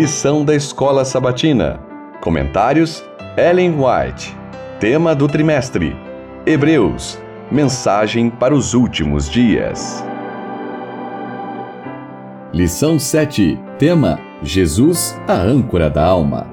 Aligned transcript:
Lição 0.00 0.44
da 0.44 0.54
Escola 0.54 1.04
Sabatina. 1.04 1.80
Comentários: 2.20 3.04
Ellen 3.36 3.74
White. 3.74 4.32
Tema 4.78 5.12
do 5.12 5.26
trimestre: 5.26 5.92
Hebreus. 6.46 7.18
Mensagem 7.50 8.30
para 8.30 8.54
os 8.54 8.74
últimos 8.74 9.28
dias. 9.28 10.04
Lição 12.54 12.96
7. 12.96 13.58
Tema: 13.76 14.20
Jesus, 14.40 15.20
a 15.26 15.34
âncora 15.34 15.90
da 15.90 16.04
alma. 16.04 16.46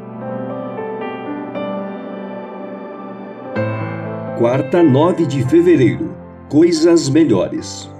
Quarta, 4.40 4.82
9 4.82 5.28
de 5.28 5.48
fevereiro. 5.48 6.16
Coisas 6.50 7.08
melhores. 7.10 7.95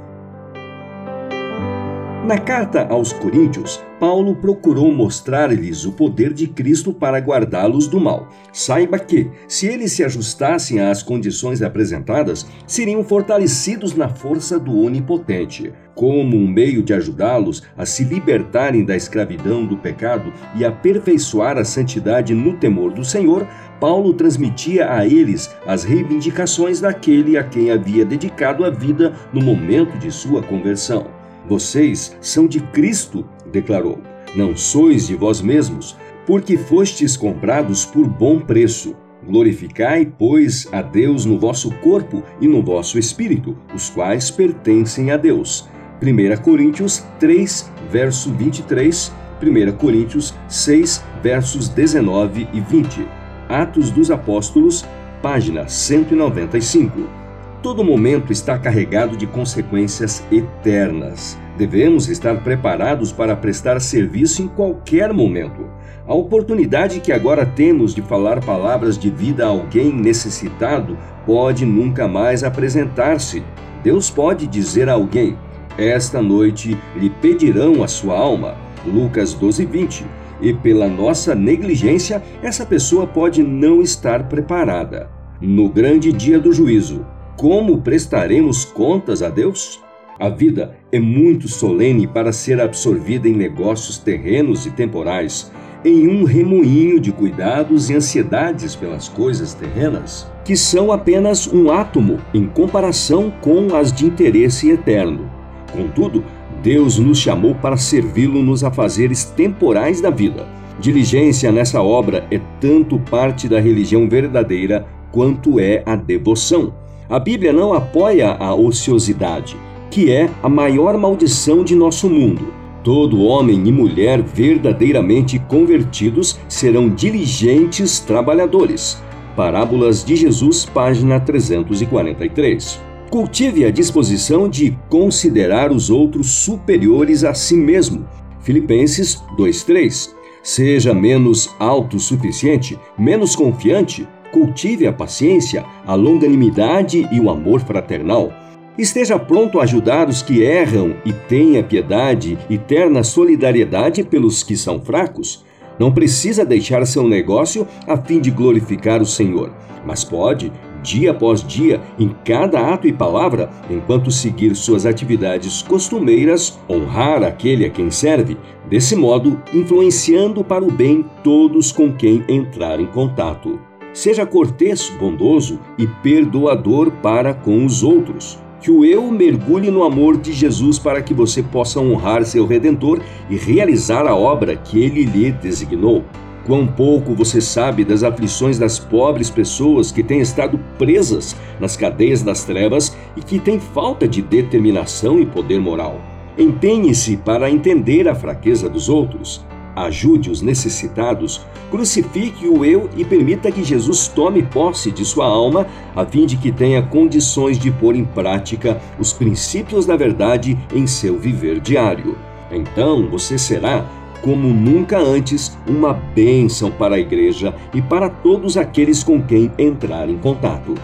Na 2.26 2.40
carta 2.40 2.88
aos 2.90 3.14
Coríntios, 3.14 3.84
Paulo 4.00 4.36
procurou 4.36 4.92
mostrar-lhes 4.92 5.86
o 5.86 5.92
poder 5.92 6.34
de 6.34 6.48
Cristo 6.48 6.92
para 6.92 7.20
guardá-los 7.20 7.88
do 7.88 8.00
mal. 8.00 8.30
Saiba 8.52 8.98
que, 8.98 9.30
se 9.48 9.68
eles 9.68 9.92
se 9.92 10.04
ajustassem 10.04 10.80
às 10.80 11.04
condições 11.04 11.62
apresentadas, 11.62 12.48
seriam 12.66 13.04
fortalecidos 13.04 13.94
na 13.94 14.10
força 14.10 14.58
do 14.58 14.76
Onipotente. 14.76 15.72
Como 15.94 16.36
um 16.36 16.48
meio 16.48 16.82
de 16.82 16.96
ajudá-los 16.96 17.62
a 17.78 17.86
se 17.86 18.04
libertarem 18.04 18.84
da 18.84 18.96
escravidão 18.96 19.64
do 19.64 19.78
pecado 19.78 20.34
e 20.56 20.66
aperfeiçoar 20.66 21.60
a 21.60 21.64
santidade 21.64 22.34
no 22.34 22.58
temor 22.58 22.92
do 22.92 23.06
Senhor, 23.06 23.48
Paulo 23.80 24.16
transmitia 24.16 24.92
a 24.92 25.06
eles 25.06 25.56
as 25.68 25.84
reivindicações 25.84 26.82
daquele 26.82 27.38
a 27.38 27.44
quem 27.44 27.70
havia 27.70 28.04
dedicado 28.04 28.66
a 28.66 28.72
vida 28.72 29.14
no 29.32 29.44
momento 29.44 29.96
de 30.00 30.12
sua 30.12 30.42
conversão. 30.42 31.15
Vocês 31.48 32.18
são 32.22 32.48
de 32.48 32.60
Cristo, 32.60 33.26
declarou. 33.52 34.00
Não 34.36 34.58
sois 34.58 35.08
de 35.08 35.16
vós 35.16 35.42
mesmos, 35.42 35.96
porque 36.26 36.58
fostes 36.58 37.16
comprados 37.16 37.86
por 37.86 38.08
bom 38.08 38.40
preço. 38.40 38.96
Glorificai, 39.26 40.06
pois, 40.06 40.68
a 40.72 40.82
Deus 40.82 41.26
no 41.26 41.40
vosso 41.40 41.72
corpo 41.80 42.24
e 42.42 42.48
no 42.48 42.64
vosso 42.64 42.98
espírito, 42.98 43.56
os 43.74 43.90
quais 43.90 44.32
pertencem 44.32 45.12
a 45.12 45.18
Deus. 45.18 45.70
1 46.02 46.42
Coríntios 46.42 47.04
3, 47.20 47.72
verso 47.92 48.32
23, 48.34 49.12
1 49.42 49.78
Coríntios 49.78 50.34
6, 50.48 51.04
versos 51.22 51.70
19 51.70 52.48
e 52.52 52.60
20. 52.60 53.08
Atos 53.48 53.92
dos 53.92 54.10
Apóstolos, 54.10 54.84
página 55.22 55.68
195 55.68 57.26
todo 57.66 57.84
momento 57.84 58.32
está 58.32 58.60
carregado 58.60 59.18
de 59.18 59.26
consequências 59.26 60.24
eternas. 60.32 61.36
Devemos 61.58 62.10
estar 62.10 62.44
preparados 62.44 63.14
para 63.14 63.34
prestar 63.34 63.80
serviço 63.80 64.42
em 64.42 64.48
qualquer 64.48 65.14
momento. 65.14 65.66
A 66.06 66.14
oportunidade 66.14 67.00
que 67.00 67.14
agora 67.14 67.46
temos 67.46 67.96
de 67.96 68.02
falar 68.02 68.44
palavras 68.44 68.98
de 68.98 69.10
vida 69.10 69.46
a 69.46 69.50
alguém 69.50 69.92
necessitado 69.94 70.98
pode 71.26 71.66
nunca 71.66 72.10
mais 72.10 72.44
apresentar-se. 72.44 73.42
Deus 73.82 74.10
pode 74.10 74.48
dizer 74.48 74.90
a 74.90 74.94
alguém: 74.94 75.38
Esta 75.78 76.22
noite 76.22 76.78
lhe 76.94 77.10
pedirão 77.10 77.82
a 77.84 77.88
sua 77.88 78.18
alma. 78.18 78.56
Lucas 78.86 79.34
12, 79.34 79.66
20. 79.66 80.06
E 80.42 80.54
pela 80.54 80.90
nossa 80.90 81.34
negligência, 81.34 82.22
essa 82.44 82.66
pessoa 82.66 83.08
pode 83.08 83.42
não 83.42 83.82
estar 83.82 84.28
preparada. 84.28 85.10
No 85.40 85.70
grande 85.70 86.12
dia 86.12 86.38
do 86.38 86.52
juízo, 86.52 87.06
como 87.38 87.82
prestaremos 87.82 88.66
contas 88.66 89.22
a 89.22 89.30
Deus? 89.30 89.85
A 90.18 90.30
vida 90.30 90.78
é 90.94 91.00
muito 91.00 91.50
solene 91.50 92.08
para 92.08 92.32
ser 92.32 92.62
absorvida 92.62 93.28
em 93.28 93.34
negócios 93.34 93.98
terrenos 93.98 94.66
e 94.66 94.72
temporais, 94.72 95.52
em 95.84 96.08
um 96.08 96.24
remoinho 96.24 97.02
de 97.02 97.12
cuidados 97.12 97.90
e 97.90 97.96
ansiedades 97.96 98.76
pelas 98.76 99.10
coisas 99.10 99.54
terrenas, 99.54 100.26
que 100.46 100.56
são 100.56 100.90
apenas 100.90 101.48
um 101.48 101.70
átomo 101.70 102.18
em 102.34 102.48
comparação 102.48 103.30
com 103.42 103.76
as 103.76 103.92
de 103.92 104.06
interesse 104.06 104.70
eterno. 104.70 105.30
Contudo, 105.74 106.24
Deus 106.64 106.98
nos 106.98 107.20
chamou 107.20 107.54
para 107.54 107.76
servi-lo 107.76 108.42
nos 108.42 108.64
afazeres 108.64 109.26
temporais 109.26 110.00
da 110.00 110.10
vida. 110.10 110.48
Diligência 110.80 111.52
nessa 111.52 111.82
obra 111.82 112.26
é 112.32 112.40
tanto 112.62 112.98
parte 113.00 113.50
da 113.50 113.60
religião 113.60 114.08
verdadeira 114.08 114.88
quanto 115.12 115.60
é 115.60 115.84
a 115.86 115.96
devoção. 115.96 116.74
A 117.10 117.20
Bíblia 117.20 117.54
não 117.54 117.74
apoia 117.74 118.32
a 118.32 118.56
ociosidade, 118.56 119.56
que 119.96 120.12
é 120.12 120.30
a 120.44 120.50
maior 120.50 120.98
maldição 120.98 121.64
de 121.64 121.74
nosso 121.74 122.10
mundo. 122.10 122.54
Todo 122.84 123.24
homem 123.24 123.66
e 123.66 123.72
mulher 123.72 124.22
verdadeiramente 124.22 125.40
convertidos 125.40 126.38
serão 126.50 126.90
diligentes 126.90 128.02
trabalhadores. 128.02 129.02
Parábolas 129.38 130.04
de 130.04 130.18
Jesus, 130.18 130.66
página 130.66 131.18
343. 131.22 132.78
Cultive 133.10 133.64
a 133.64 133.72
disposição 133.72 134.50
de 134.50 134.78
considerar 134.90 135.72
os 135.72 135.90
outros 135.90 136.28
superiores 136.28 137.24
a 137.24 137.34
si 137.34 137.56
mesmo. 137.56 138.06
Filipenses 138.42 139.24
2:3. 139.38 140.14
Seja 140.44 140.94
menos 140.94 141.56
autossuficiente, 141.58 142.78
menos 142.98 143.34
confiante, 143.34 144.06
Cultive 144.36 144.86
a 144.86 144.92
paciência, 144.92 145.64
a 145.88 145.96
longanimidade 145.96 147.08
e 147.10 147.22
o 147.22 147.30
amor 147.30 147.62
fraternal. 147.62 148.34
Esteja 148.78 149.18
pronto 149.18 149.60
a 149.60 149.64
ajudar 149.64 150.10
os 150.10 150.22
que 150.22 150.42
erram 150.42 150.98
e 151.06 151.14
tenha 151.14 151.64
piedade 151.64 152.38
e 152.50 152.58
terna 152.58 153.04
solidariedade 153.04 154.04
pelos 154.04 154.44
que 154.44 154.58
são 154.58 154.82
fracos. 154.82 155.46
Não 155.80 155.94
precisa 155.94 156.44
deixar 156.44 156.86
seu 156.86 157.08
negócio 157.08 157.66
a 157.88 157.96
fim 157.96 158.20
de 158.20 158.30
glorificar 158.30 159.02
o 159.02 159.06
Senhor, 159.06 159.54
mas 159.86 160.04
pode, 160.04 160.52
dia 160.84 161.12
após 161.12 161.42
dia, 161.42 161.82
em 161.98 162.14
cada 162.26 162.74
ato 162.74 162.86
e 162.86 162.92
palavra, 162.92 163.50
enquanto 163.70 164.12
seguir 164.12 164.54
suas 164.56 164.86
atividades 164.86 165.62
costumeiras, 165.62 166.60
honrar 166.70 167.24
aquele 167.24 167.66
a 167.66 167.70
quem 167.70 167.90
serve, 167.90 168.38
desse 168.70 168.96
modo 168.96 169.42
influenciando 169.54 170.44
para 170.44 170.64
o 170.64 170.72
bem 170.72 171.06
todos 171.24 171.72
com 171.72 171.94
quem 171.94 172.26
entrar 172.28 172.82
em 172.82 172.88
contato. 172.88 173.58
Seja 173.94 174.26
cortês, 174.26 174.90
bondoso 175.00 175.62
e 175.78 175.88
perdoador 175.88 176.92
para 177.02 177.34
com 177.34 177.66
os 177.66 177.82
outros. 177.82 178.45
Que 178.66 178.72
o 178.72 178.84
eu 178.84 179.12
mergulhe 179.12 179.70
no 179.70 179.84
amor 179.84 180.18
de 180.18 180.34
Jesus 180.34 180.80
para 180.80 181.00
que 181.00 181.14
você 181.14 181.44
possa 181.44 181.80
honrar 181.80 182.26
seu 182.26 182.48
redentor 182.48 183.00
e 183.30 183.36
realizar 183.36 184.08
a 184.08 184.16
obra 184.16 184.56
que 184.56 184.80
ele 184.80 185.06
lhe 185.06 185.32
designou. 185.32 186.04
Quão 186.48 186.66
pouco 186.66 187.14
você 187.14 187.40
sabe 187.40 187.86
das 187.86 188.02
aflições 188.02 188.58
das 188.58 188.80
pobres 188.80 189.30
pessoas 189.30 189.92
que 189.92 190.02
têm 190.02 190.20
estado 190.20 190.60
presas 190.80 191.36
nas 191.60 191.78
cadeias 191.78 192.24
das 192.24 192.44
trevas 192.44 192.98
e 193.16 193.22
que 193.22 193.38
têm 193.38 193.60
falta 193.60 194.08
de 194.08 194.24
determinação 194.24 195.20
e 195.20 195.28
poder 195.28 195.60
moral. 195.60 196.02
Empenhe-se 196.36 197.18
para 197.18 197.52
entender 197.52 198.08
a 198.08 198.16
fraqueza 198.16 198.68
dos 198.68 198.90
outros 198.90 199.46
ajude 199.76 200.30
os 200.30 200.42
necessitados, 200.42 201.46
crucifique 201.70 202.48
o 202.48 202.64
eu 202.64 202.90
e 202.96 203.04
permita 203.04 203.52
que 203.52 203.64
Jesus 203.64 204.08
tome 204.08 204.44
posse 204.44 204.92
de 204.92 205.04
sua 205.04 205.26
alma, 205.26 205.68
a 205.96 206.06
fim 206.06 206.26
de 206.26 206.38
que 206.38 206.52
tenha 206.52 206.82
condições 206.82 207.60
de 207.60 207.70
pôr 207.72 207.96
em 207.96 208.06
prática 208.06 208.82
os 209.00 209.12
princípios 209.12 209.86
da 209.86 209.96
verdade 209.96 210.58
em 210.74 210.88
seu 210.88 211.20
viver 211.20 211.60
diário. 211.60 212.18
Então 212.52 213.08
você 213.10 213.38
será, 213.38 213.86
como 214.22 214.48
nunca 214.48 214.98
antes, 214.98 215.58
uma 215.68 215.94
bênção 215.94 216.72
para 216.72 216.96
a 216.96 217.00
igreja 217.00 217.54
e 217.74 217.82
para 217.82 218.10
todos 218.10 218.58
aqueles 218.58 219.04
com 219.04 219.22
quem 219.22 219.52
entrar 219.58 220.10
em 220.10 220.18
contato. 220.18 220.76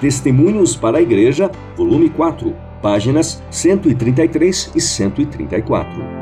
Testemunhos 0.00 0.76
para 0.76 0.98
a 0.98 1.02
Igreja, 1.02 1.50
volume 1.76 2.08
4, 2.08 2.54
páginas 2.80 3.42
133 3.50 4.70
e 4.74 4.80
134. 4.80 6.17